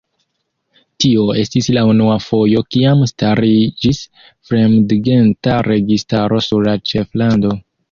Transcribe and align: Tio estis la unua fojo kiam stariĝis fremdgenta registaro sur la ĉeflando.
Tio 1.03 1.25
estis 1.41 1.67
la 1.77 1.83
unua 1.89 2.15
fojo 2.29 2.63
kiam 2.77 3.05
stariĝis 3.13 4.01
fremdgenta 4.49 5.61
registaro 5.71 6.43
sur 6.49 6.69
la 6.73 6.77
ĉeflando. 6.95 7.57